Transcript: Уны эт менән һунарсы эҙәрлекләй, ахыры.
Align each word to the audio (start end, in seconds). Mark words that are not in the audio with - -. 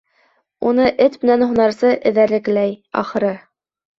Уны 0.69 0.85
эт 1.07 1.17
менән 1.25 1.43
һунарсы 1.49 1.91
эҙәрлекләй, 2.11 2.75
ахыры. 3.05 3.31